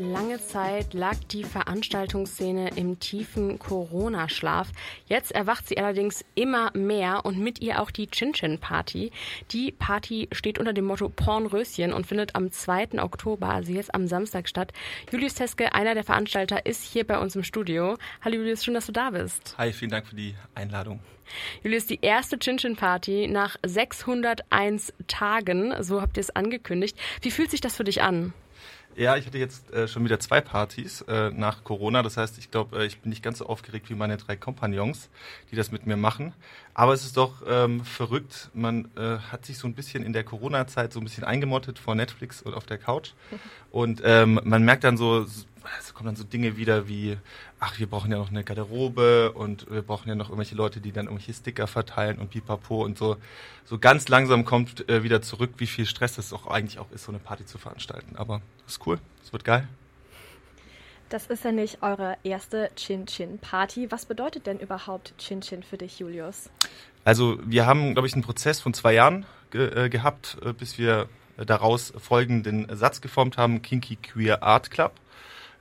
Lange 0.00 0.38
Zeit 0.40 0.94
lag 0.94 1.16
die 1.32 1.42
Veranstaltungsszene 1.42 2.70
im 2.76 3.00
tiefen 3.00 3.58
Corona-Schlaf. 3.58 4.68
Jetzt 5.06 5.32
erwacht 5.32 5.66
sie 5.66 5.76
allerdings 5.76 6.24
immer 6.36 6.70
mehr 6.72 7.24
und 7.24 7.40
mit 7.40 7.60
ihr 7.60 7.82
auch 7.82 7.90
die 7.90 8.06
Chin-Chin-Party. 8.06 9.10
Die 9.50 9.72
Party 9.72 10.28
steht 10.30 10.60
unter 10.60 10.72
dem 10.72 10.84
Motto 10.84 11.08
Pornröschen 11.08 11.92
und 11.92 12.06
findet 12.06 12.36
am 12.36 12.52
2. 12.52 13.02
Oktober, 13.02 13.48
also 13.48 13.72
jetzt 13.72 13.92
am 13.92 14.06
Samstag 14.06 14.48
statt. 14.48 14.72
Julius 15.10 15.34
Teske, 15.34 15.74
einer 15.74 15.94
der 15.94 16.04
Veranstalter, 16.04 16.64
ist 16.64 16.84
hier 16.84 17.04
bei 17.04 17.18
uns 17.18 17.34
im 17.34 17.42
Studio. 17.42 17.96
Hallo 18.24 18.36
Julius, 18.36 18.64
schön, 18.64 18.74
dass 18.74 18.86
du 18.86 18.92
da 18.92 19.10
bist. 19.10 19.56
Hi, 19.58 19.72
vielen 19.72 19.90
Dank 19.90 20.06
für 20.06 20.14
die 20.14 20.36
Einladung. 20.54 21.00
Julius, 21.64 21.86
die 21.86 21.98
erste 22.02 22.38
Chin-Chin-Party 22.38 23.26
nach 23.26 23.56
601 23.66 24.92
Tagen, 25.08 25.74
so 25.82 26.00
habt 26.00 26.18
ihr 26.18 26.20
es 26.20 26.30
angekündigt. 26.30 26.96
Wie 27.20 27.32
fühlt 27.32 27.50
sich 27.50 27.60
das 27.60 27.74
für 27.74 27.84
dich 27.84 28.00
an? 28.00 28.32
Ja, 28.98 29.16
ich 29.16 29.26
hatte 29.26 29.38
jetzt 29.38 29.72
äh, 29.72 29.86
schon 29.86 30.04
wieder 30.04 30.18
zwei 30.18 30.40
Partys 30.40 31.02
äh, 31.02 31.30
nach 31.30 31.62
Corona. 31.62 32.02
Das 32.02 32.16
heißt, 32.16 32.36
ich 32.38 32.50
glaube, 32.50 32.80
äh, 32.80 32.86
ich 32.86 32.98
bin 32.98 33.10
nicht 33.10 33.22
ganz 33.22 33.38
so 33.38 33.46
aufgeregt 33.46 33.88
wie 33.90 33.94
meine 33.94 34.16
drei 34.16 34.34
Kompagnons, 34.34 35.08
die 35.52 35.56
das 35.56 35.70
mit 35.70 35.86
mir 35.86 35.96
machen. 35.96 36.32
Aber 36.74 36.94
es 36.94 37.04
ist 37.04 37.16
doch 37.16 37.42
ähm, 37.46 37.84
verrückt. 37.84 38.50
Man 38.54 38.90
äh, 38.96 39.18
hat 39.30 39.46
sich 39.46 39.56
so 39.56 39.68
ein 39.68 39.74
bisschen 39.74 40.02
in 40.02 40.12
der 40.12 40.24
Corona-Zeit 40.24 40.92
so 40.92 40.98
ein 40.98 41.04
bisschen 41.04 41.22
eingemottet 41.22 41.78
vor 41.78 41.94
Netflix 41.94 42.42
und 42.42 42.54
auf 42.54 42.66
der 42.66 42.78
Couch. 42.78 43.12
Und 43.70 44.00
ähm, 44.02 44.40
man 44.44 44.64
merkt 44.64 44.82
dann 44.82 44.96
so, 44.96 45.26
es 45.78 45.94
kommen 45.94 46.06
dann 46.06 46.16
so 46.16 46.24
Dinge 46.24 46.56
wieder 46.56 46.88
wie, 46.88 47.16
ach, 47.60 47.78
wir 47.78 47.86
brauchen 47.86 48.10
ja 48.10 48.18
noch 48.18 48.30
eine 48.30 48.44
Garderobe 48.44 49.32
und 49.32 49.70
wir 49.70 49.82
brauchen 49.82 50.08
ja 50.08 50.14
noch 50.14 50.28
irgendwelche 50.28 50.54
Leute, 50.54 50.80
die 50.80 50.92
dann 50.92 51.06
irgendwelche 51.06 51.34
Sticker 51.34 51.66
verteilen 51.66 52.18
und 52.18 52.30
pipapo 52.30 52.84
und 52.84 52.98
so. 52.98 53.16
So 53.64 53.78
ganz 53.78 54.08
langsam 54.08 54.44
kommt 54.44 54.88
äh, 54.88 55.02
wieder 55.02 55.22
zurück, 55.22 55.54
wie 55.58 55.66
viel 55.66 55.86
Stress 55.86 56.18
es 56.18 56.32
auch 56.32 56.46
eigentlich 56.46 56.78
auch 56.78 56.90
ist, 56.90 57.04
so 57.04 57.12
eine 57.12 57.18
Party 57.18 57.46
zu 57.46 57.58
veranstalten. 57.58 58.16
Aber 58.16 58.40
das 58.64 58.74
ist 58.74 58.86
cool, 58.86 58.98
es 59.22 59.32
wird 59.32 59.44
geil. 59.44 59.68
Das 61.08 61.26
ist 61.26 61.42
ja 61.44 61.52
nicht 61.52 61.82
eure 61.82 62.18
erste 62.22 62.70
Chin-Chin-Party. 62.76 63.90
Was 63.90 64.04
bedeutet 64.04 64.46
denn 64.46 64.58
überhaupt 64.58 65.14
Chin-Chin 65.16 65.62
für 65.62 65.78
dich, 65.78 65.98
Julius? 65.98 66.50
Also 67.04 67.38
wir 67.44 67.64
haben, 67.64 67.94
glaube 67.94 68.06
ich, 68.06 68.12
einen 68.12 68.22
Prozess 68.22 68.60
von 68.60 68.74
zwei 68.74 68.92
Jahren 68.92 69.24
ge 69.50 69.86
äh, 69.86 69.88
gehabt, 69.88 70.36
äh, 70.44 70.52
bis 70.52 70.76
wir 70.76 71.08
daraus 71.36 71.92
folgenden 71.96 72.66
Satz 72.76 73.00
geformt 73.00 73.38
haben, 73.38 73.62
Kinky 73.62 73.96
Queer 73.96 74.42
Art 74.42 74.70
Club. 74.70 74.92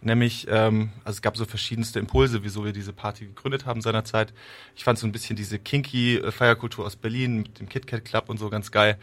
Nämlich, 0.01 0.47
ähm, 0.49 0.91
also 1.03 1.17
es 1.17 1.21
gab 1.21 1.37
so 1.37 1.45
verschiedenste 1.45 1.99
Impulse, 1.99 2.43
wieso 2.43 2.63
wir 2.63 2.71
diese 2.71 2.93
Party 2.93 3.25
gegründet 3.25 3.65
haben 3.65 3.81
seinerzeit. 3.81 4.33
Ich 4.75 4.83
fand 4.83 4.99
so 4.99 5.07
ein 5.07 5.11
bisschen 5.11 5.35
diese 5.35 5.57
kinky 5.57 6.21
Feierkultur 6.29 6.85
aus 6.85 6.95
Berlin 6.95 7.37
mit 7.37 7.59
dem 7.59 7.67
KitKat 7.67 8.05
Club 8.05 8.29
und 8.29 8.37
so 8.37 8.49
ganz 8.49 8.71
geil. 8.71 8.97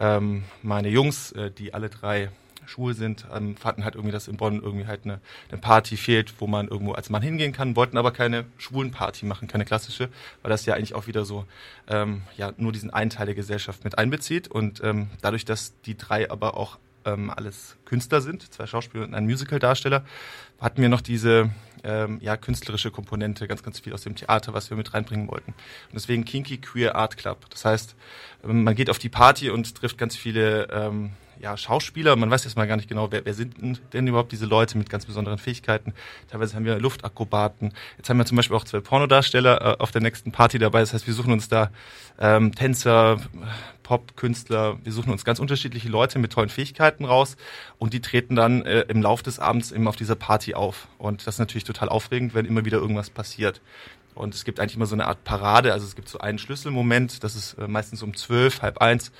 Ähm, 0.00 0.44
meine 0.62 0.88
Jungs, 0.88 1.32
äh, 1.32 1.50
die 1.50 1.74
alle 1.74 1.90
drei 1.90 2.30
schwul 2.68 2.94
sind, 2.94 3.26
ähm, 3.34 3.56
fanden 3.56 3.84
halt 3.84 3.94
irgendwie, 3.94 4.12
dass 4.12 4.28
in 4.28 4.36
Bonn 4.36 4.62
irgendwie 4.62 4.86
halt 4.86 5.04
eine, 5.04 5.20
eine 5.50 5.60
Party 5.60 5.96
fehlt, 5.96 6.34
wo 6.38 6.46
man 6.46 6.68
irgendwo 6.68 6.92
als 6.92 7.10
Mann 7.10 7.22
hingehen 7.22 7.52
kann, 7.52 7.76
wollten 7.76 7.96
aber 7.96 8.12
keine 8.12 8.44
schwulen 8.58 8.90
Party 8.90 9.26
machen, 9.26 9.48
keine 9.48 9.64
klassische, 9.64 10.08
weil 10.42 10.50
das 10.50 10.66
ja 10.66 10.74
eigentlich 10.74 10.94
auch 10.94 11.06
wieder 11.06 11.24
so 11.24 11.44
ähm, 11.88 12.22
ja 12.36 12.52
nur 12.56 12.72
diesen 12.72 12.90
einen 12.90 13.10
Teil 13.10 13.26
der 13.26 13.34
Gesellschaft 13.34 13.84
mit 13.84 13.98
einbezieht 13.98 14.48
und 14.48 14.82
ähm, 14.84 15.08
dadurch, 15.22 15.44
dass 15.44 15.80
die 15.82 15.96
drei 15.96 16.30
aber 16.30 16.56
auch 16.56 16.78
ähm, 17.14 17.30
alles 17.30 17.76
Künstler 17.84 18.20
sind, 18.20 18.52
zwei 18.52 18.66
Schauspieler 18.66 19.04
und 19.04 19.14
ein 19.14 19.24
Musical-Darsteller, 19.24 20.04
hatten 20.60 20.82
wir 20.82 20.88
noch 20.88 21.00
diese 21.00 21.50
ähm, 21.84 22.18
ja, 22.20 22.36
künstlerische 22.36 22.90
Komponente, 22.90 23.46
ganz, 23.46 23.62
ganz 23.62 23.80
viel 23.80 23.92
aus 23.94 24.02
dem 24.02 24.16
Theater, 24.16 24.52
was 24.52 24.70
wir 24.70 24.76
mit 24.76 24.94
reinbringen 24.94 25.28
wollten. 25.28 25.52
Und 25.52 25.94
deswegen 25.94 26.24
Kinky 26.24 26.58
Queer 26.58 26.96
Art 26.96 27.16
Club. 27.16 27.48
Das 27.50 27.64
heißt, 27.64 27.94
ähm, 28.44 28.64
man 28.64 28.74
geht 28.74 28.90
auf 28.90 28.98
die 28.98 29.08
Party 29.08 29.50
und 29.50 29.74
trifft 29.74 29.98
ganz 29.98 30.16
viele 30.16 30.68
ähm, 30.70 31.10
ja, 31.40 31.56
Schauspieler. 31.56 32.16
Man 32.16 32.30
weiß 32.30 32.44
jetzt 32.44 32.56
mal 32.56 32.66
gar 32.66 32.76
nicht 32.76 32.88
genau, 32.88 33.12
wer, 33.12 33.24
wer 33.24 33.34
sind 33.34 33.54
denn 33.92 34.06
überhaupt 34.06 34.32
diese 34.32 34.46
Leute 34.46 34.76
mit 34.76 34.90
ganz 34.90 35.06
besonderen 35.06 35.38
Fähigkeiten. 35.38 35.94
Teilweise 36.30 36.56
haben 36.56 36.64
wir 36.64 36.78
Luftakrobaten. 36.78 37.72
Jetzt 37.96 38.10
haben 38.10 38.18
wir 38.18 38.26
zum 38.26 38.36
Beispiel 38.36 38.56
auch 38.56 38.64
zwei 38.64 38.80
Pornodarsteller 38.80 39.60
äh, 39.60 39.82
auf 39.82 39.90
der 39.90 40.00
nächsten 40.00 40.32
Party 40.32 40.58
dabei. 40.58 40.80
Das 40.80 40.92
heißt, 40.94 41.06
wir 41.06 41.14
suchen 41.14 41.32
uns 41.32 41.48
da 41.48 41.70
ähm, 42.18 42.54
Tänzer, 42.54 43.18
Pop-Künstler. 43.82 44.78
Wir 44.82 44.92
suchen 44.92 45.12
uns 45.12 45.24
ganz 45.24 45.38
unterschiedliche 45.38 45.88
Leute 45.88 46.18
mit 46.18 46.32
tollen 46.32 46.48
Fähigkeiten 46.48 47.04
raus 47.04 47.36
und 47.78 47.92
die 47.92 48.00
treten 48.00 48.34
dann 48.34 48.62
äh, 48.62 48.80
im 48.88 49.00
Lauf 49.00 49.22
des 49.22 49.38
Abends 49.38 49.72
eben 49.72 49.86
auf 49.86 49.96
dieser 49.96 50.16
Party 50.16 50.54
auf. 50.54 50.88
Und 50.98 51.26
das 51.26 51.36
ist 51.36 51.40
natürlich 51.40 51.64
total 51.64 51.88
aufregend, 51.88 52.34
wenn 52.34 52.46
immer 52.46 52.64
wieder 52.64 52.78
irgendwas 52.78 53.10
passiert. 53.10 53.60
Und 54.14 54.34
es 54.34 54.44
gibt 54.44 54.58
eigentlich 54.58 54.74
immer 54.74 54.86
so 54.86 54.96
eine 54.96 55.06
Art 55.06 55.22
Parade. 55.22 55.72
Also 55.72 55.86
es 55.86 55.94
gibt 55.94 56.08
so 56.08 56.18
einen 56.18 56.38
Schlüsselmoment, 56.38 57.22
das 57.22 57.36
ist 57.36 57.54
äh, 57.54 57.68
meistens 57.68 58.02
um 58.02 58.16
zwölf, 58.16 58.62
halb 58.62 58.78
eins 58.78 59.12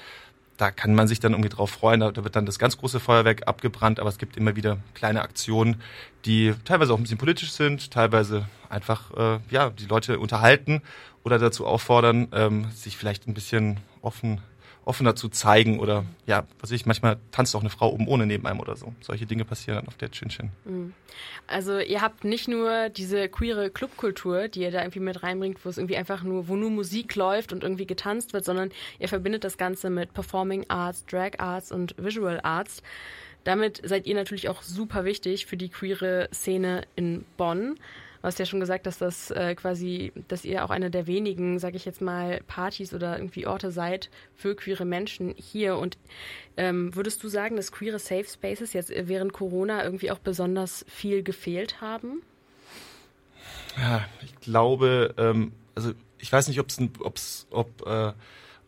da 0.58 0.72
kann 0.72 0.94
man 0.94 1.08
sich 1.08 1.20
dann 1.20 1.32
irgendwie 1.32 1.48
drauf 1.48 1.70
freuen. 1.70 2.00
Da, 2.00 2.14
wird 2.16 2.36
dann 2.36 2.44
das 2.44 2.58
ganz 2.58 2.76
große 2.76 3.00
Feuerwerk 3.00 3.46
abgebrannt, 3.46 4.00
aber 4.00 4.10
es 4.10 4.18
gibt 4.18 4.36
immer 4.36 4.56
wieder 4.56 4.78
kleine 4.92 5.22
Aktionen, 5.22 5.80
die 6.26 6.52
teilweise 6.64 6.92
auch 6.92 6.98
ein 6.98 7.02
bisschen 7.02 7.16
politisch 7.16 7.52
sind, 7.52 7.90
teilweise 7.90 8.46
einfach 8.68 9.16
äh, 9.16 9.38
ja 9.50 9.70
die 9.70 9.86
Leute 9.86 10.18
unterhalten 10.18 10.82
oder 11.24 11.38
dazu 11.38 11.66
auffordern, 11.66 12.28
ähm, 12.32 12.66
sich 12.74 12.96
vielleicht 12.96 13.28
ein 13.28 13.34
bisschen 13.34 13.78
offen 14.02 14.40
offener 14.88 15.14
zu 15.14 15.28
zeigen 15.28 15.78
oder 15.80 16.04
ja, 16.26 16.46
was 16.60 16.70
ich, 16.70 16.86
manchmal 16.86 17.18
tanzt 17.30 17.54
auch 17.54 17.60
eine 17.60 17.70
Frau 17.70 17.92
oben 17.92 18.08
ohne 18.08 18.26
neben 18.26 18.46
einem 18.46 18.58
oder 18.58 18.74
so. 18.74 18.94
Solche 19.00 19.26
Dinge 19.26 19.44
passieren 19.44 19.76
dann 19.78 19.86
auf 19.86 19.96
der 19.96 20.10
Chin 20.10 20.30
Chin. 20.30 20.50
Mhm. 20.64 20.94
Also 21.46 21.78
ihr 21.78 22.00
habt 22.00 22.24
nicht 22.24 22.48
nur 22.48 22.88
diese 22.88 23.28
queere 23.28 23.70
Clubkultur, 23.70 24.48
die 24.48 24.60
ihr 24.60 24.70
da 24.70 24.80
irgendwie 24.80 25.00
mit 25.00 25.22
reinbringt, 25.22 25.64
wo 25.64 25.68
es 25.68 25.78
irgendwie 25.78 25.96
einfach 25.96 26.22
nur, 26.22 26.48
wo 26.48 26.56
nur 26.56 26.70
Musik 26.70 27.14
läuft 27.14 27.52
und 27.52 27.62
irgendwie 27.62 27.86
getanzt 27.86 28.32
wird, 28.32 28.44
sondern 28.44 28.70
ihr 28.98 29.08
verbindet 29.08 29.44
das 29.44 29.58
Ganze 29.58 29.90
mit 29.90 30.14
Performing 30.14 30.64
Arts, 30.68 31.04
Drag 31.06 31.38
Arts 31.38 31.70
und 31.70 31.94
Visual 31.98 32.40
Arts. 32.42 32.82
Damit 33.44 33.80
seid 33.84 34.06
ihr 34.06 34.14
natürlich 34.14 34.48
auch 34.48 34.62
super 34.62 35.04
wichtig 35.04 35.46
für 35.46 35.56
die 35.56 35.68
queere 35.68 36.28
Szene 36.32 36.82
in 36.96 37.24
Bonn. 37.36 37.78
Du 38.20 38.26
hast 38.26 38.38
ja 38.38 38.46
schon 38.46 38.58
gesagt, 38.58 38.86
dass 38.86 38.98
das 38.98 39.30
äh, 39.30 39.54
quasi, 39.54 40.12
dass 40.26 40.44
ihr 40.44 40.64
auch 40.64 40.70
eine 40.70 40.90
der 40.90 41.06
wenigen, 41.06 41.58
sage 41.60 41.76
ich 41.76 41.84
jetzt 41.84 42.00
mal, 42.00 42.40
Partys 42.48 42.92
oder 42.92 43.16
irgendwie 43.16 43.46
Orte 43.46 43.70
seid 43.70 44.10
für 44.34 44.56
queere 44.56 44.84
Menschen 44.84 45.34
hier. 45.36 45.76
Und 45.76 45.98
ähm, 46.56 46.94
würdest 46.96 47.22
du 47.22 47.28
sagen, 47.28 47.56
dass 47.56 47.70
queere 47.70 48.00
Safe 48.00 48.24
Spaces 48.24 48.72
jetzt 48.72 48.90
während 48.94 49.32
Corona 49.32 49.84
irgendwie 49.84 50.10
auch 50.10 50.18
besonders 50.18 50.84
viel 50.88 51.22
gefehlt 51.22 51.80
haben? 51.80 52.22
Ja, 53.76 54.04
ich 54.22 54.34
glaube, 54.40 55.14
ähm, 55.16 55.52
also 55.76 55.92
ich 56.18 56.32
weiß 56.32 56.48
nicht, 56.48 56.58
ob's, 56.58 56.78
ob's, 56.98 57.46
ob, 57.50 57.86
äh, 57.86 58.12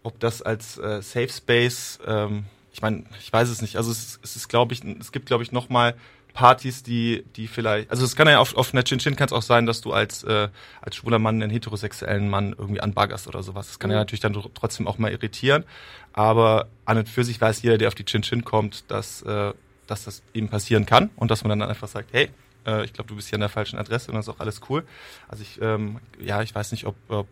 ob 0.05 0.21
das 0.21 0.43
als 0.43 0.79
äh, 0.79 1.03
Safe 1.03 1.29
Space, 1.29 1.99
ähm, 2.07 2.45
ich 2.73 2.83
meine, 2.83 3.05
ich 3.19 3.33
weiß 3.33 3.49
es 3.49 3.63
nicht. 3.63 3.77
Also 3.77 3.91
es, 3.91 4.21
es 4.23 4.37
ist, 4.37 4.49
glaube 4.49 4.75
ich, 4.75 4.85
es 4.85 5.11
gibt, 5.11 5.27
glaube 5.27 5.43
ich, 5.43 5.51
noch 5.51 5.69
mal 5.69 5.97
Partys, 6.33 6.83
die, 6.83 7.25
die 7.37 7.47
vielleicht, 7.47 7.91
also 7.91 8.05
es 8.05 8.17
kann 8.17 8.29
ja 8.29 8.39
auf, 8.39 8.57
auf 8.57 8.73
einer 8.73 8.85
Chin-Chin 8.85 9.17
kann 9.17 9.27
es 9.27 9.33
auch 9.33 9.43
sein, 9.43 9.67
dass 9.67 9.81
du 9.81 9.93
als, 9.93 10.23
äh, 10.25 10.49
als 10.81 10.97
schwuler 10.97 11.19
Mann 11.19 11.43
einen 11.43 11.51
heterosexuellen 11.51 12.29
Mann 12.29 12.55
irgendwie 12.57 12.81
anbaggerst 12.81 13.29
oder 13.29 13.43
sowas. 13.43 13.69
Das 13.69 13.79
kann 13.79 13.91
mhm. 13.91 13.95
ja 13.95 13.99
natürlich 14.01 14.21
dann 14.21 14.37
trotzdem 14.55 14.87
auch 14.87 14.99
mal 14.99 15.11
irritieren. 15.11 15.65
Aber 16.13 16.69
an 16.85 16.99
und 16.99 17.09
für 17.09 17.25
sich 17.25 17.41
weiß 17.41 17.63
jeder, 17.63 17.79
der 17.79 17.89
auf 17.89 17.95
die 17.95 18.05
Chin-Chin 18.05 18.45
kommt, 18.45 18.91
dass, 18.91 19.23
äh, 19.23 19.53
dass 19.87 20.05
das 20.05 20.23
eben 20.35 20.49
passieren 20.49 20.87
kann 20.87 21.11
und 21.17 21.31
dass 21.31 21.45
man 21.45 21.59
dann 21.59 21.69
einfach 21.69 21.89
sagt, 21.89 22.13
hey, 22.13 22.31
äh, 22.67 22.85
ich 22.85 22.93
glaube, 22.93 23.09
du 23.09 23.17
bist 23.17 23.29
hier 23.29 23.37
an 23.37 23.41
der 23.41 23.49
falschen 23.49 23.79
Adresse 23.79 24.11
und 24.11 24.17
das 24.17 24.29
ist 24.29 24.35
auch 24.35 24.41
alles 24.41 24.61
cool. 24.69 24.85
Also 25.29 25.43
ich, 25.43 25.61
ähm, 25.61 26.01
ja, 26.21 26.43
ich 26.43 26.55
weiß 26.55 26.73
nicht, 26.73 26.87
ob, 26.87 26.97
ob 27.09 27.29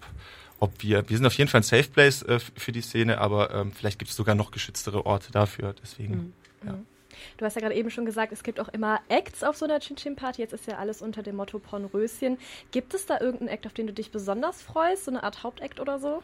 ob 0.61 0.83
wir, 0.83 1.09
wir 1.09 1.17
sind 1.17 1.27
auf 1.27 1.35
jeden 1.35 1.49
Fall 1.49 1.61
ein 1.61 1.65
Safe 1.65 1.89
Place 1.89 2.23
äh, 2.23 2.41
für 2.41 2.73
die 2.73 2.81
Szene, 2.81 3.19
aber 3.19 3.55
ähm, 3.55 3.73
vielleicht 3.73 3.99
gibt 3.99 4.11
es 4.11 4.17
sogar 4.17 4.35
noch 4.35 4.51
geschütztere 4.51 5.07
Orte 5.07 5.31
dafür. 5.31 5.75
Deswegen, 5.81 6.15
mhm. 6.15 6.33
ja. 6.67 6.75
Du 7.37 7.45
hast 7.45 7.55
ja 7.55 7.61
gerade 7.61 7.75
eben 7.75 7.91
schon 7.91 8.05
gesagt, 8.05 8.33
es 8.33 8.43
gibt 8.43 8.61
auch 8.61 8.69
immer 8.69 9.01
Acts 9.09 9.43
auf 9.45 9.57
so 9.57 9.65
einer 9.65 9.81
Chin-Chin-Party. 9.81 10.43
Jetzt 10.43 10.53
ist 10.53 10.67
ja 10.67 10.79
alles 10.79 11.03
unter 11.03 11.23
dem 11.23 11.37
Motto 11.37 11.59
Pornröschen. 11.59 12.39
Gibt 12.71 12.95
es 12.95 13.07
da 13.07 13.21
irgendeinen 13.21 13.49
Act, 13.49 13.67
auf 13.67 13.73
den 13.73 13.87
du 13.87 13.93
dich 13.93 14.11
besonders 14.11 14.63
freust? 14.63 15.05
So 15.05 15.11
eine 15.11 15.23
Art 15.23 15.43
Hauptakt 15.43 15.81
oder 15.81 15.99
so? 15.99 16.23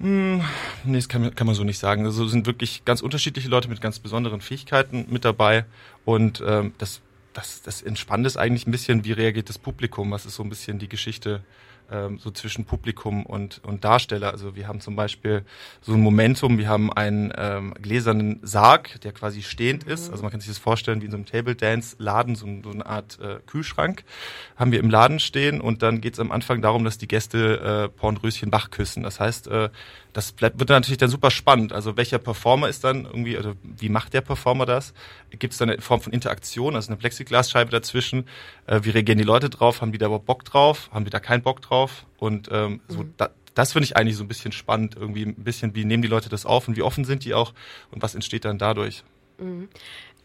Hm, 0.00 0.42
nee, 0.84 0.96
das 0.96 1.08
kann, 1.08 1.34
kann 1.34 1.46
man 1.46 1.54
so 1.54 1.64
nicht 1.64 1.78
sagen. 1.78 2.04
Also 2.04 2.26
sind 2.26 2.46
wirklich 2.46 2.84
ganz 2.84 3.00
unterschiedliche 3.00 3.48
Leute 3.48 3.68
mit 3.68 3.80
ganz 3.80 3.98
besonderen 3.98 4.40
Fähigkeiten 4.40 5.06
mit 5.08 5.24
dabei. 5.24 5.64
Und 6.04 6.42
ähm, 6.46 6.74
das, 6.78 7.00
das, 7.32 7.62
das 7.62 7.82
entspannt 7.82 8.26
es 8.26 8.36
eigentlich 8.36 8.66
ein 8.66 8.72
bisschen, 8.72 9.04
wie 9.04 9.12
reagiert 9.12 9.48
das 9.48 9.58
Publikum? 9.58 10.10
Was 10.10 10.26
ist 10.26 10.34
so 10.34 10.42
ein 10.42 10.48
bisschen 10.48 10.78
die 10.78 10.88
Geschichte 10.88 11.42
ähm, 11.90 12.18
so 12.18 12.30
zwischen 12.30 12.64
Publikum 12.64 13.26
und, 13.26 13.62
und 13.64 13.84
Darsteller. 13.84 14.32
Also 14.32 14.56
wir 14.56 14.68
haben 14.68 14.80
zum 14.80 14.96
Beispiel 14.96 15.44
so 15.80 15.92
ein 15.92 16.00
Momentum, 16.00 16.58
wir 16.58 16.68
haben 16.68 16.92
einen 16.92 17.32
ähm, 17.36 17.74
gläsernen 17.74 18.40
Sarg, 18.42 19.00
der 19.02 19.12
quasi 19.12 19.42
stehend 19.42 19.84
ist. 19.84 20.10
Also 20.10 20.22
man 20.22 20.30
kann 20.30 20.40
sich 20.40 20.48
das 20.48 20.58
vorstellen 20.58 21.00
wie 21.00 21.06
in 21.06 21.10
so 21.10 21.16
einem 21.16 21.26
Table 21.26 21.54
Dance 21.54 21.96
Laden, 21.98 22.34
so, 22.34 22.46
so 22.62 22.70
eine 22.70 22.86
Art 22.86 23.18
äh, 23.20 23.38
Kühlschrank, 23.46 24.04
haben 24.56 24.72
wir 24.72 24.80
im 24.80 24.90
Laden 24.90 25.20
stehen 25.20 25.60
und 25.60 25.82
dann 25.82 26.00
geht 26.00 26.14
es 26.14 26.20
am 26.20 26.32
Anfang 26.32 26.62
darum, 26.62 26.84
dass 26.84 26.98
die 26.98 27.08
Gäste 27.08 27.60
äh, 27.60 27.88
Pornröschen 27.88 28.52
wach 28.52 28.70
küssen. 28.70 29.02
Das 29.02 29.20
heißt, 29.20 29.48
äh, 29.48 29.68
das 30.14 30.30
bleibt, 30.30 30.60
wird 30.60 30.70
natürlich 30.70 30.98
dann 30.98 31.10
super 31.10 31.30
spannend. 31.30 31.72
Also 31.72 31.96
welcher 31.96 32.18
Performer 32.18 32.68
ist 32.68 32.84
dann 32.84 33.04
irgendwie, 33.04 33.36
also 33.36 33.54
wie 33.62 33.88
macht 33.88 34.14
der 34.14 34.20
Performer 34.20 34.64
das? 34.64 34.94
Gibt 35.30 35.52
es 35.52 35.58
dann 35.58 35.70
eine 35.70 35.82
Form 35.82 36.00
von 36.00 36.12
Interaktion, 36.12 36.76
also 36.76 36.88
eine 36.88 36.96
Plexiglasscheibe 36.96 37.70
dazwischen? 37.70 38.26
Äh, 38.66 38.80
wie 38.84 38.90
reagieren 38.90 39.18
die 39.18 39.24
Leute 39.24 39.50
drauf? 39.50 39.80
Haben 39.80 39.90
die 39.90 39.98
da 39.98 40.06
überhaupt 40.06 40.26
Bock 40.26 40.44
drauf? 40.44 40.88
Haben 40.92 41.04
die 41.04 41.10
da 41.10 41.18
keinen 41.18 41.42
Bock 41.42 41.60
drauf? 41.62 41.73
Und 42.18 42.48
ähm, 42.50 42.80
so 42.88 43.02
mhm. 43.02 43.14
da, 43.16 43.30
das 43.54 43.72
finde 43.72 43.84
ich 43.84 43.96
eigentlich 43.96 44.16
so 44.16 44.24
ein 44.24 44.28
bisschen 44.28 44.52
spannend, 44.52 44.96
irgendwie 44.96 45.24
ein 45.24 45.34
bisschen, 45.34 45.74
wie 45.74 45.84
nehmen 45.84 46.02
die 46.02 46.08
Leute 46.08 46.28
das 46.28 46.46
auf 46.46 46.68
und 46.68 46.76
wie 46.76 46.82
offen 46.82 47.04
sind 47.04 47.24
die 47.24 47.34
auch 47.34 47.52
und 47.90 48.02
was 48.02 48.14
entsteht 48.14 48.44
dann 48.44 48.58
dadurch? 48.58 49.04
Mhm. 49.38 49.68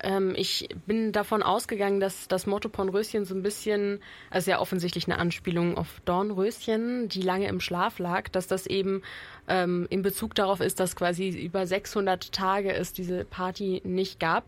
Ähm, 0.01 0.33
ich 0.35 0.69
bin 0.85 1.11
davon 1.11 1.43
ausgegangen, 1.43 1.99
dass 1.99 2.27
das 2.27 2.45
Motto 2.45 2.69
Pornröschen 2.69 3.25
so 3.25 3.35
ein 3.35 3.43
bisschen, 3.43 3.99
also 4.29 4.51
ja 4.51 4.59
offensichtlich 4.59 5.07
eine 5.07 5.17
Anspielung 5.17 5.77
auf 5.77 6.01
Dornröschen, 6.05 7.09
die 7.09 7.21
lange 7.21 7.47
im 7.47 7.59
Schlaf 7.59 7.99
lag, 7.99 8.29
dass 8.29 8.47
das 8.47 8.65
eben 8.65 9.01
ähm, 9.47 9.87
in 9.89 10.01
Bezug 10.01 10.35
darauf 10.35 10.61
ist, 10.61 10.79
dass 10.79 10.95
quasi 10.95 11.29
über 11.29 11.67
600 11.67 12.31
Tage 12.31 12.73
es 12.73 12.93
diese 12.93 13.25
Party 13.25 13.81
nicht 13.83 14.19
gab. 14.19 14.45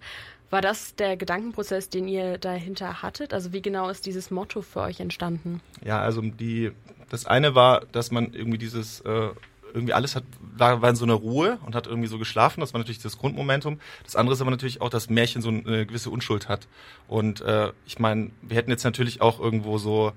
War 0.51 0.61
das 0.61 0.95
der 0.95 1.17
Gedankenprozess, 1.17 1.89
den 1.89 2.07
ihr 2.07 2.37
dahinter 2.37 3.01
hattet? 3.01 3.33
Also 3.33 3.53
wie 3.53 3.61
genau 3.61 3.89
ist 3.89 4.05
dieses 4.05 4.29
Motto 4.31 4.61
für 4.61 4.81
euch 4.81 4.99
entstanden? 4.99 5.61
Ja, 5.83 6.01
also 6.01 6.21
die, 6.21 6.71
das 7.09 7.25
eine 7.25 7.55
war, 7.55 7.85
dass 7.93 8.11
man 8.11 8.33
irgendwie 8.33 8.57
dieses 8.57 8.99
äh, 9.01 9.29
irgendwie 9.73 9.93
alles 9.93 10.15
hat, 10.15 10.23
war, 10.57 10.81
war 10.81 10.89
in 10.89 10.97
so 10.97 11.05
einer 11.05 11.13
Ruhe 11.13 11.57
und 11.65 11.73
hat 11.73 11.87
irgendwie 11.87 12.09
so 12.09 12.19
geschlafen. 12.19 12.59
Das 12.59 12.73
war 12.73 12.79
natürlich 12.79 13.01
das 13.01 13.17
Grundmomentum. 13.17 13.79
Das 14.03 14.17
andere 14.17 14.33
ist 14.33 14.41
aber 14.41 14.51
natürlich 14.51 14.81
auch, 14.81 14.89
dass 14.89 15.09
Märchen 15.09 15.41
so 15.41 15.49
eine 15.49 15.85
gewisse 15.85 16.09
Unschuld 16.09 16.49
hat. 16.49 16.67
Und 17.07 17.41
äh, 17.41 17.71
ich 17.85 17.99
meine, 17.99 18.31
wir 18.41 18.57
hätten 18.57 18.71
jetzt 18.71 18.83
natürlich 18.83 19.21
auch 19.21 19.39
irgendwo 19.39 19.77
so 19.77 20.11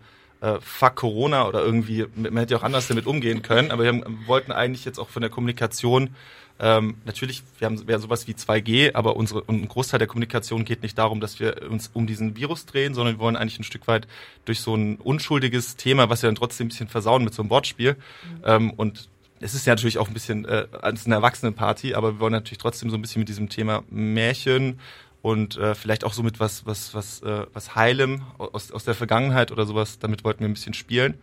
äh, 0.44 0.61
fuck 0.61 0.96
Corona 0.96 1.49
oder 1.49 1.64
irgendwie, 1.64 2.06
man 2.14 2.37
hätte 2.37 2.55
ja 2.55 2.61
auch 2.61 2.64
anders 2.64 2.88
damit 2.88 3.06
umgehen 3.06 3.43
können, 3.43 3.70
aber 3.70 3.85
wir 3.85 3.88
haben, 3.88 4.25
wollten 4.26 4.52
eigentlich 4.52 4.85
jetzt 4.85 4.99
auch 4.99 5.08
von 5.08 5.23
der 5.23 5.31
Kommunikation 5.31 6.11
ähm, 6.61 6.94
natürlich, 7.05 7.43
wir 7.58 7.67
haben, 7.67 7.87
wir 7.88 7.94
haben 7.94 8.02
sowas 8.02 8.29
wie 8.29 8.32
2G, 8.32 8.94
aber 8.94 9.17
unsere, 9.17 9.43
und 9.43 9.62
ein 9.62 9.69
Großteil 9.69 9.99
der 9.99 10.06
Kommunikation 10.06 10.64
geht 10.64 10.82
nicht 10.82 10.96
darum, 10.96 11.20
dass 11.20 11.41
wir 11.41 11.69
uns 11.69 11.91
um 11.93 12.06
diesen 12.06 12.37
Virus 12.37 12.64
drehen, 12.64 12.94
sondern 12.94 13.17
wir 13.17 13.19
wollen 13.19 13.37
eigentlich 13.37 13.58
ein 13.58 13.64
Stück 13.64 13.88
weit 13.88 14.06
durch 14.44 14.61
so 14.61 14.76
ein 14.76 14.96
unschuldiges 14.96 15.75
Thema, 15.76 16.11
was 16.11 16.23
wir 16.23 16.29
dann 16.29 16.37
trotzdem 16.37 16.67
ein 16.67 16.69
bisschen 16.69 16.88
versauen 16.88 17.25
mit 17.25 17.35
so 17.35 17.43
einem 17.43 17.50
Wortspiel. 17.50 17.94
Mhm. 17.94 18.43
Ähm, 18.44 18.70
und 18.70 19.08
es 19.40 19.55
ist 19.55 19.67
ja 19.67 19.73
natürlich 19.73 19.99
auch 19.99 20.06
ein 20.06 20.14
bisschen 20.14 20.44
äh, 20.44 20.67
als 20.81 21.06
eine 21.06 21.17
Erwachsenenparty, 21.17 21.94
aber 21.94 22.14
wir 22.14 22.20
wollen 22.20 22.32
natürlich 22.32 22.58
trotzdem 22.58 22.88
so 22.88 22.97
ein 22.97 23.02
bisschen 23.02 23.20
mit 23.20 23.29
diesem 23.29 23.49
Thema 23.49 23.82
Märchen 23.90 24.79
und 25.25 25.56
äh, 25.56 25.75
vielleicht 25.75 26.05
auch 26.05 26.12
so 26.12 26.23
mit 26.23 26.38
was 26.38 26.67
was 26.67 26.93
was 26.93 27.23
äh, 27.23 27.47
was 27.55 27.75
heilem 27.75 28.25
aus 28.37 28.71
aus 28.71 28.85
der 28.85 28.94
Vergangenheit 28.94 29.50
oder 29.53 29.65
sowas. 29.65 29.99
Damit 29.99 30.23
wollten 30.23 30.41
wir 30.41 30.49
ein 30.49 30.53
bisschen 30.53 30.75
spielen 30.75 31.15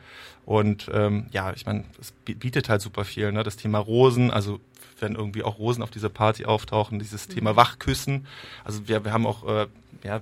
und 0.44 0.90
ähm, 0.92 1.28
ja, 1.32 1.54
ich 1.54 1.68
meine, 1.68 1.84
es 2.00 2.12
bietet 2.26 2.68
halt 2.68 2.82
super 2.82 3.06
viel. 3.06 3.32
Ne? 3.32 3.44
Das 3.44 3.58
Thema 3.58 3.78
Rosen, 3.78 4.32
also 4.32 4.60
wenn 5.00 5.14
irgendwie 5.14 5.44
auch 5.44 5.60
Rosen 5.60 5.84
auf 5.84 5.92
dieser 5.92 6.10
Party 6.10 6.46
auftauchen, 6.46 6.98
dieses 6.98 7.30
mhm. 7.30 7.34
Thema 7.34 7.56
Wachküssen. 7.56 8.26
Also 8.64 8.88
wir 8.88 9.06
wir 9.06 9.14
haben 9.14 9.28
auch 9.28 9.48
äh, 9.48 9.68
ja 10.04 10.22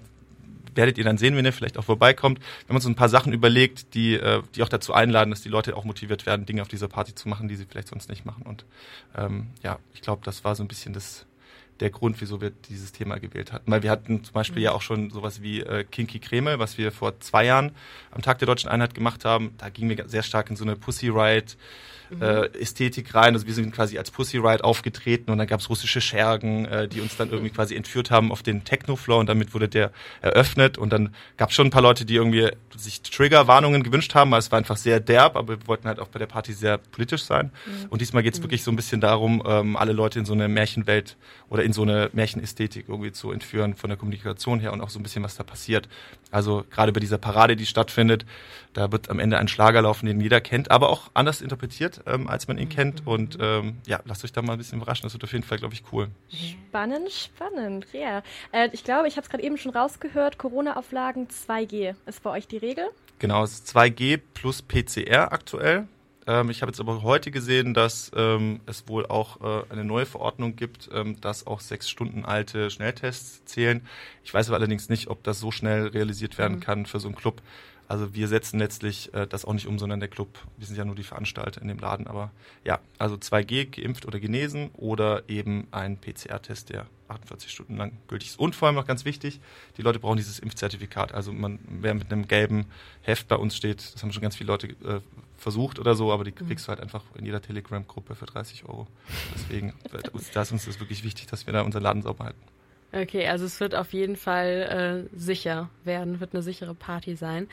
werdet 0.75 0.97
ihr 0.97 1.05
dann 1.05 1.17
sehen, 1.17 1.37
wenn 1.37 1.45
ihr 1.45 1.53
vielleicht 1.53 1.77
auch 1.77 1.85
vorbeikommt. 1.85 2.39
Wir 2.39 2.69
haben 2.69 2.75
uns 2.75 2.85
ein 2.85 2.95
paar 2.95 3.09
Sachen 3.09 3.31
überlegt, 3.31 3.93
die, 3.93 4.15
äh, 4.15 4.43
die 4.55 4.63
auch 4.63 4.69
dazu 4.69 4.93
einladen, 4.93 5.29
dass 5.29 5.41
die 5.41 5.49
Leute 5.49 5.75
auch 5.75 5.83
motiviert 5.85 6.25
werden, 6.25 6.45
Dinge 6.45 6.61
auf 6.61 6.67
dieser 6.67 6.89
Party 6.89 7.15
zu 7.15 7.27
machen, 7.29 7.47
die 7.47 7.55
sie 7.55 7.65
vielleicht 7.65 7.87
sonst 7.87 8.09
nicht 8.09 8.25
machen. 8.25 8.43
Und 8.43 8.65
ähm, 9.17 9.47
ja, 9.63 9.79
ich 9.93 10.01
glaube, 10.01 10.21
das 10.25 10.43
war 10.43 10.55
so 10.55 10.63
ein 10.63 10.67
bisschen 10.67 10.93
das, 10.93 11.25
der 11.79 11.89
Grund, 11.89 12.19
wieso 12.21 12.41
wir 12.41 12.51
dieses 12.51 12.91
Thema 12.91 13.19
gewählt 13.19 13.51
hatten. 13.51 13.71
Weil 13.71 13.83
wir 13.83 13.91
hatten 13.91 14.23
zum 14.23 14.33
Beispiel 14.33 14.59
mhm. 14.59 14.63
ja 14.65 14.71
auch 14.71 14.81
schon 14.81 15.09
sowas 15.09 15.41
wie 15.41 15.61
äh, 15.61 15.83
Kinky 15.83 16.19
Creme, 16.19 16.59
was 16.59 16.77
wir 16.77 16.91
vor 16.91 17.19
zwei 17.19 17.45
Jahren 17.45 17.71
am 18.11 18.21
Tag 18.21 18.39
der 18.39 18.45
Deutschen 18.45 18.69
Einheit 18.69 18.93
gemacht 18.93 19.25
haben. 19.25 19.53
Da 19.57 19.69
gingen 19.69 19.95
wir 19.95 20.07
sehr 20.07 20.23
stark 20.23 20.49
in 20.49 20.55
so 20.55 20.63
eine 20.63 20.75
Pussy 20.75 21.09
Riot 21.09 21.57
mhm. 22.09 22.21
äh, 22.21 22.45
Ästhetik 22.59 23.13
rein. 23.15 23.33
Also 23.33 23.47
wir 23.47 23.53
sind 23.53 23.73
quasi 23.73 23.97
als 23.97 24.11
Pussy 24.11 24.37
Riot 24.37 24.63
aufgetreten 24.63 25.31
und 25.31 25.37
dann 25.37 25.47
gab 25.47 25.59
es 25.59 25.69
russische 25.69 26.01
Schergen, 26.01 26.65
äh, 26.65 26.87
die 26.87 27.01
uns 27.01 27.17
dann 27.17 27.29
irgendwie 27.29 27.51
quasi 27.51 27.75
entführt 27.75 28.11
haben 28.11 28.31
auf 28.31 28.43
den 28.43 28.63
Techno-Floor 28.63 29.19
und 29.19 29.29
damit 29.29 29.53
wurde 29.53 29.69
der 29.69 29.91
eröffnet 30.21 30.77
und 30.77 30.91
dann 30.91 31.13
gab 31.37 31.49
es 31.49 31.55
schon 31.55 31.67
ein 31.67 31.71
paar 31.71 31.81
Leute, 31.81 32.05
die 32.05 32.15
irgendwie 32.15 32.49
sich 32.75 33.01
Trigger-Warnungen 33.01 33.83
gewünscht 33.83 34.15
haben, 34.15 34.31
weil 34.31 34.39
es 34.39 34.51
war 34.51 34.57
einfach 34.57 34.77
sehr 34.77 34.99
derb, 34.99 35.35
aber 35.35 35.59
wir 35.59 35.67
wollten 35.67 35.87
halt 35.87 35.99
auch 35.99 36.07
bei 36.07 36.19
der 36.19 36.27
Party 36.27 36.53
sehr 36.53 36.77
politisch 36.77 37.23
sein. 37.23 37.51
Mhm. 37.65 37.89
Und 37.89 38.01
diesmal 38.01 38.23
geht 38.23 38.33
es 38.33 38.39
mhm. 38.39 38.43
wirklich 38.43 38.63
so 38.63 38.71
ein 38.71 38.75
bisschen 38.75 39.01
darum, 39.01 39.43
ähm, 39.45 39.75
alle 39.75 39.93
Leute 39.93 40.19
in 40.19 40.25
so 40.25 40.33
eine 40.33 40.47
Märchenwelt 40.47 41.17
oder 41.49 41.63
in 41.69 41.73
so 41.73 41.83
eine 41.83 42.09
Märchenästhetik 42.13 42.89
irgendwie 42.89 43.11
zu 43.11 43.31
entführen 43.31 43.75
von 43.75 43.91
der 43.91 43.97
Kommunikation 43.97 44.59
her 44.59 44.73
und 44.73 44.81
auch 44.81 44.89
so 44.89 44.99
ein 44.99 45.03
bisschen, 45.03 45.23
was 45.23 45.35
da 45.35 45.43
passiert. 45.43 45.87
Also 46.31 46.65
gerade 46.71 46.91
bei 46.91 46.99
dieser 46.99 47.19
Parade, 47.19 47.55
die 47.55 47.67
stattfindet, 47.67 48.25
da 48.73 48.91
wird 48.91 49.11
am 49.11 49.19
Ende 49.19 49.37
ein 49.37 49.47
Schlager 49.47 49.83
laufen, 49.83 50.07
den 50.07 50.19
jeder 50.19 50.41
kennt, 50.41 50.71
aber 50.71 50.89
auch 50.89 51.11
anders 51.13 51.41
interpretiert, 51.41 52.01
ähm, 52.07 52.27
als 52.27 52.47
man 52.47 52.57
ihn 52.57 52.69
mhm. 52.69 52.73
kennt. 52.73 53.07
Und 53.07 53.37
ähm, 53.39 53.77
ja, 53.85 53.99
lasst 54.05 54.23
euch 54.23 54.31
da 54.31 54.41
mal 54.41 54.53
ein 54.53 54.57
bisschen 54.57 54.79
überraschen. 54.79 55.03
Das 55.03 55.13
wird 55.13 55.23
auf 55.23 55.31
jeden 55.31 55.43
Fall, 55.43 55.59
glaube 55.59 55.75
ich, 55.75 55.83
cool. 55.91 56.09
Spannend, 56.29 57.11
spannend. 57.11 57.85
Ja. 57.93 58.23
Äh, 58.51 58.69
ich 58.71 58.83
glaube, 58.83 59.07
ich 59.07 59.15
habe 59.15 59.25
es 59.25 59.29
gerade 59.29 59.43
eben 59.43 59.59
schon 59.59 59.71
rausgehört. 59.71 60.39
Corona-Auflagen 60.39 61.27
2G 61.27 61.93
ist 62.07 62.23
bei 62.23 62.31
euch 62.31 62.47
die 62.47 62.57
Regel? 62.57 62.85
Genau, 63.19 63.43
es 63.43 63.53
ist 63.53 63.77
2G 63.77 64.19
plus 64.33 64.63
PCR 64.63 65.31
aktuell. 65.31 65.87
Ähm, 66.29 66.51
ich 66.51 66.61
habe 66.61 66.69
jetzt 66.69 66.79
aber 66.79 67.01
heute 67.01 67.31
gesehen, 67.31 67.73
dass 67.73 68.11
ähm, 68.15 68.59
es 68.67 68.87
wohl 68.87 69.07
auch 69.07 69.41
äh, 69.41 69.63
eine 69.71 69.83
neue 69.83 70.05
Verordnung 70.05 70.55
gibt, 70.55 70.87
ähm, 70.93 71.19
dass 71.19 71.47
auch 71.47 71.59
sechs 71.59 71.89
Stunden 71.89 72.23
alte 72.23 72.69
Schnelltests 72.69 73.45
zählen. 73.45 73.81
Ich 74.23 74.31
weiß 74.31 74.47
aber 74.47 74.57
allerdings 74.57 74.89
nicht, 74.89 75.07
ob 75.07 75.23
das 75.23 75.39
so 75.39 75.49
schnell 75.49 75.87
realisiert 75.87 76.37
werden 76.37 76.57
mhm. 76.57 76.61
kann 76.61 76.85
für 76.85 76.99
so 76.99 77.07
einen 77.07 77.15
Club. 77.15 77.41
Also 77.87 78.13
wir 78.13 78.27
setzen 78.27 78.59
letztlich 78.59 79.11
äh, 79.15 79.25
das 79.25 79.43
auch 79.43 79.53
nicht 79.53 79.65
um, 79.65 79.79
sondern 79.79 79.99
der 79.99 80.09
Club. 80.09 80.37
Wir 80.57 80.67
sind 80.67 80.75
ja 80.75 80.85
nur 80.85 80.93
die 80.93 81.03
Veranstalter 81.03 81.63
in 81.63 81.67
dem 81.67 81.79
Laden. 81.79 82.05
Aber 82.05 82.29
ja, 82.63 82.77
also 82.99 83.15
2G, 83.15 83.81
geimpft 83.81 84.05
oder 84.05 84.19
genesen 84.19 84.69
oder 84.77 85.27
eben 85.27 85.67
ein 85.71 85.97
PCR-Test, 85.97 86.69
der 86.69 86.85
48 87.07 87.49
Stunden 87.49 87.75
lang 87.75 87.93
gültig 88.07 88.29
ist. 88.29 88.39
Und 88.39 88.55
vor 88.55 88.67
allem 88.67 88.75
noch 88.75 88.85
ganz 88.85 89.03
wichtig, 89.03 89.39
die 89.77 89.81
Leute 89.81 89.97
brauchen 89.97 90.17
dieses 90.17 90.37
Impfzertifikat. 90.37 91.11
Also 91.15 91.33
man, 91.33 91.57
wer 91.67 91.95
mit 91.95 92.13
einem 92.13 92.27
gelben 92.27 92.67
Heft 93.01 93.27
bei 93.27 93.35
uns 93.35 93.55
steht, 93.55 93.95
das 93.95 94.03
haben 94.03 94.11
schon 94.11 94.21
ganz 94.21 94.35
viele 94.35 94.49
Leute 94.49 94.67
äh, 94.67 95.01
versucht 95.39 95.79
oder 95.79 95.95
so, 95.95 96.11
aber 96.11 96.23
die 96.23 96.31
mhm. 96.31 96.47
kriegst 96.47 96.65
du 96.65 96.69
halt 96.69 96.79
einfach 96.79 97.03
in 97.15 97.25
jeder 97.25 97.41
Telegram-Gruppe 97.41 98.15
für 98.15 98.25
30 98.25 98.65
Euro. 98.65 98.87
Deswegen, 99.33 99.69
äh, 99.91 99.99
da 100.33 100.41
ist 100.41 100.51
uns 100.51 100.65
das 100.65 100.79
wirklich 100.79 101.03
wichtig, 101.03 101.27
dass 101.27 101.45
wir 101.45 101.53
da 101.53 101.61
unseren 101.61 101.83
Laden 101.83 102.01
sauber 102.01 102.25
halten. 102.25 102.41
Okay, 102.91 103.27
also 103.27 103.45
es 103.45 103.59
wird 103.59 103.75
auf 103.75 103.93
jeden 103.93 104.15
Fall 104.15 105.07
äh, 105.13 105.17
sicher 105.17 105.69
werden, 105.83 106.19
wird 106.19 106.33
eine 106.33 106.41
sichere 106.41 106.73
Party 106.73 107.15
sein. 107.15 107.47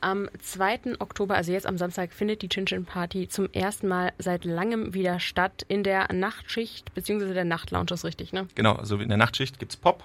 Am 0.00 0.28
2. 0.38 0.98
Oktober, 0.98 1.36
also 1.36 1.52
jetzt 1.52 1.66
am 1.66 1.78
Samstag, 1.78 2.12
findet 2.12 2.42
die 2.42 2.48
Chin 2.48 2.84
Party 2.84 3.28
zum 3.28 3.50
ersten 3.52 3.88
Mal 3.88 4.12
seit 4.18 4.44
langem 4.44 4.92
wieder 4.92 5.20
statt 5.20 5.64
in 5.68 5.82
der 5.82 6.12
Nachtschicht, 6.12 6.92
beziehungsweise 6.94 7.32
der 7.32 7.44
Nachtlounge, 7.44 7.92
ist 7.92 8.04
richtig, 8.04 8.32
ne? 8.32 8.48
Genau, 8.54 8.74
also 8.74 8.98
in 8.98 9.08
der 9.08 9.16
Nachtschicht 9.16 9.58
gibt's 9.58 9.76
Pop, 9.76 10.04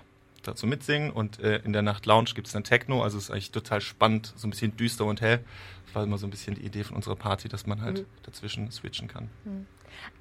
dazu 0.50 0.68
mitsingen 0.68 1.12
und 1.12 1.40
äh, 1.40 1.58
in 1.60 1.74
der 1.74 1.82
Nachtlounge 1.82 2.32
gibt's 2.34 2.52
dann 2.52 2.64
Techno, 2.64 3.04
also 3.04 3.18
es 3.18 3.26
ist 3.26 3.32
eigentlich 3.32 3.52
total 3.52 3.82
spannend, 3.82 4.34
so 4.36 4.48
ein 4.48 4.52
bisschen 4.52 4.76
düster 4.76 5.06
und 5.06 5.22
hell. 5.22 5.40
Das 5.86 5.96
war 5.96 6.04
immer 6.04 6.18
so 6.18 6.28
ein 6.28 6.30
bisschen 6.30 6.56
die 6.56 6.62
Idee 6.62 6.84
von 6.84 6.96
unserer 6.96 7.16
Party, 7.16 7.50
dass 7.50 7.66
man 7.66 7.82
halt 7.82 8.00
mhm. 8.00 8.06
dazwischen 8.24 8.72
switchen 8.72 9.08
kann. 9.08 9.30
Mhm. 9.46 9.66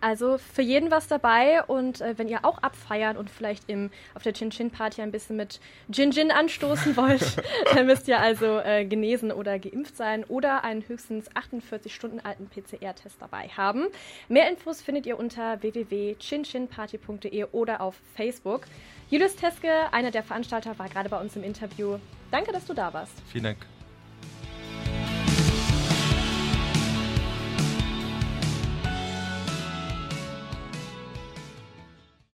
Also 0.01 0.39
für 0.39 0.63
jeden 0.63 0.91
was 0.91 1.09
dabei 1.09 1.63
und 1.65 2.01
äh, 2.01 2.15
wenn 2.17 2.29
ihr 2.29 2.45
auch 2.45 2.59
abfeiern 2.59 3.17
und 3.17 3.31
vielleicht 3.31 3.69
im, 3.69 3.91
auf 4.15 4.23
der 4.23 4.33
Chin 4.33 4.51
Chin 4.51 4.71
Party 4.71 5.03
ein 5.03 5.11
bisschen 5.11 5.37
mit 5.37 5.61
Gin 5.91 6.13
Gin 6.13 6.31
anstoßen 6.31 6.97
wollt, 6.97 7.37
dann 7.75 7.87
müsst 7.87 8.09
ihr 8.09 8.21
also 8.21 8.59
äh, 8.59 8.85
genesen 8.85 9.33
oder 9.33 9.59
geimpft 9.59 9.97
sein 9.97 10.25
oder 10.25 10.65
einen 10.65 10.87
höchstens 10.87 11.27
48 11.35 11.95
Stunden 11.95 12.21
alten 12.21 12.49
PCR-Test 12.49 13.17
dabei 13.21 13.49
haben. 13.49 13.87
Mehr 14.29 14.49
Infos 14.51 14.81
findet 14.81 15.07
ihr 15.07 15.19
unter 15.19 15.61
www.chinchinparty.de 15.63 17.45
oder 17.53 17.81
auf 17.81 17.97
Facebook. 18.15 18.67
Julius 19.11 19.37
Teske, 19.37 19.91
einer 19.93 20.11
der 20.11 20.23
Veranstalter, 20.23 20.79
war 20.79 20.89
gerade 20.89 21.09
bei 21.09 21.19
uns 21.19 21.35
im 21.35 21.43
Interview. 21.43 21.99
Danke, 22.31 22.53
dass 22.53 22.67
du 22.67 22.75
da 22.75 22.93
warst. 22.93 23.13
Vielen 23.33 23.45
Dank. 23.45 23.67